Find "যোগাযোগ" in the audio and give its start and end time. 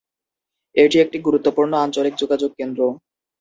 2.21-2.51